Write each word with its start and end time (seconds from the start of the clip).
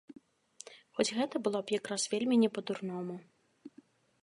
Хоць 0.99 1.07
гэта 1.17 1.35
было 1.47 1.59
б 1.67 1.77
якраз 1.79 2.01
вельмі 2.15 2.35
не 2.47 2.51
па-дурному. 2.57 3.15